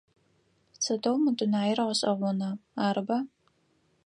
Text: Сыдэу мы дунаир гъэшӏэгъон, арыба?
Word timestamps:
Сыдэу 0.83 1.15
мы 1.23 1.29
дунаир 1.39 1.79
гъэшӏэгъон, 1.87 2.39
арыба? 2.85 3.17